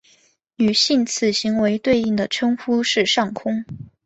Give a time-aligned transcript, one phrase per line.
[0.55, 3.63] 女性此行为对应的称呼是上空。